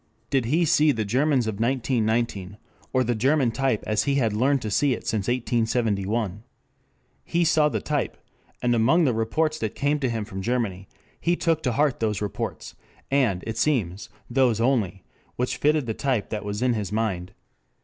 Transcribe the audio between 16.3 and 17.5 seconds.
that was in his mind.